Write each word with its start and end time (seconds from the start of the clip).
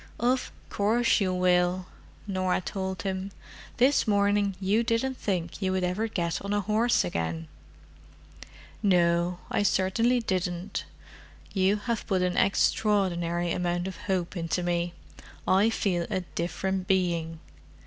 "Of 0.19 0.51
course 0.71 1.21
you 1.21 1.31
will," 1.31 1.85
Norah 2.25 2.59
told 2.61 3.03
him. 3.03 3.29
"This 3.77 4.07
morning 4.07 4.55
you 4.59 4.83
didn't 4.83 5.15
think 5.17 5.61
you 5.61 5.71
would 5.73 5.83
ever 5.83 6.07
get 6.07 6.41
on 6.41 6.53
a 6.53 6.61
horse 6.61 7.03
again." 7.05 7.47
"No, 8.81 9.37
I 9.51 9.61
certainly 9.61 10.19
didn't. 10.19 10.85
You 11.53 11.75
have 11.75 12.07
put 12.07 12.23
an 12.23 12.35
extraordinary 12.35 13.51
amount 13.51 13.87
of 13.87 13.97
hope 13.97 14.35
into 14.35 14.63
me: 14.63 14.93
I 15.47 15.69
feel 15.69 16.07
a 16.09 16.21
different 16.33 16.87
being." 16.87 17.39